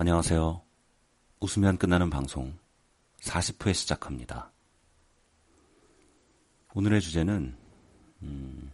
[0.00, 0.62] 안녕하세요.
[1.40, 2.56] 웃으면 끝나는 방송
[3.20, 4.52] 40회 시작합니다.
[6.72, 7.56] 오늘의 주제는
[8.22, 8.70] 음,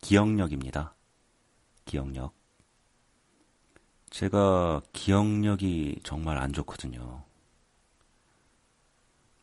[0.00, 0.94] 기억력입니다.
[1.84, 2.34] 기억력.
[4.10, 7.24] 제가 기억력이 정말 안 좋거든요.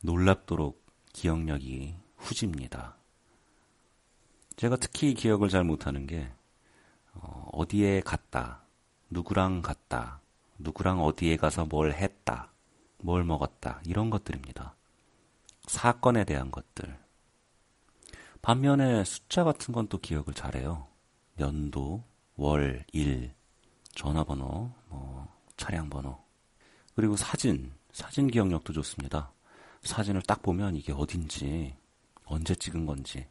[0.01, 0.81] 놀랍도록
[1.11, 2.95] 기억력이 후집니다.
[4.55, 6.31] 제가 특히 기억을 잘 못하는 게
[7.15, 8.63] 어, 어디에 갔다,
[9.09, 10.21] 누구랑 갔다,
[10.57, 12.51] 누구랑 어디에 가서 뭘 했다,
[12.97, 14.75] 뭘 먹었다, 이런 것들입니다.
[15.67, 16.97] 사건에 대한 것들.
[18.41, 20.87] 반면에 숫자 같은 건 또 기억을 잘해요.
[21.39, 22.03] 연도,
[22.35, 23.33] 월, 일,
[23.95, 26.23] 전화번호, 뭐, 차량 번호.
[26.95, 29.31] 그리고 사진, 사진 기억력도 좋습니다.
[29.81, 31.75] 사진을 딱 보면 이게 어딘지,
[32.25, 33.27] 언제 찍은 건지,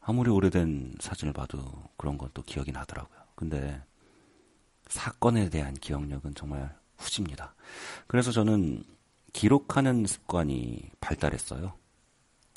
[0.00, 1.60] 아무리 오래된 사진을 봐도
[1.96, 3.18] 그런 건 또 기억이 나더라고요.
[3.34, 3.82] 근데
[4.92, 7.54] 사건에 대한 기억력은 정말 후집니다.
[8.06, 8.84] 그래서 저는
[9.32, 11.72] 기록하는 습관이 발달했어요.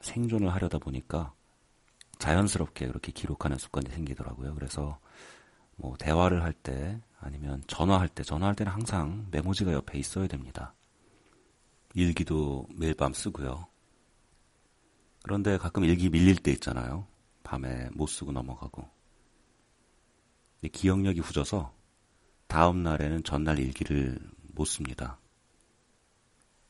[0.02, 1.34] 생존을 하려다 보니까
[2.20, 4.54] 자연스럽게 그렇게 기록하는 습관이 생기더라고요.
[4.54, 5.00] 그래서
[5.78, 10.74] 뭐 대화를 할 때 아니면 전화할 때 전화할 때는 항상 메모지가 옆에 있어야 됩니다.
[11.94, 13.66] 일기도 매일 밤 쓰고요.
[15.24, 17.08] 그런데 가끔 일기 밀릴 때 있잖아요.
[17.44, 18.88] 밤에 못 쓰고 넘어가고.
[20.72, 21.75] 기억력이 후져서
[22.56, 24.18] 다음 날에는 전날 일기를
[24.54, 25.18] 못 씁니다.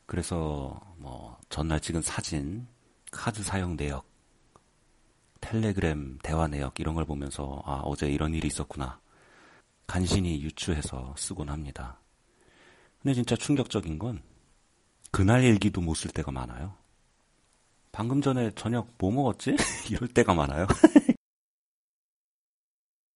[0.04, 2.66] 그래서 뭐 전날 찍은 사진,
[3.12, 4.04] 카드 사용 내역,
[5.40, 8.98] 텔레그램 대화 내역 이런 걸 보면서 아 어제 이런 일이 있었구나
[9.86, 12.00] 간신히 유추해서 쓰곤 합니다.
[13.00, 14.20] 근데 진짜 충격적인 건
[15.12, 16.74] 그날 일기도 못 쓸 때가 많아요.
[17.92, 19.54] 방금 전에 저녁 뭐 먹었지?
[19.88, 20.66] 이럴 때가 많아요.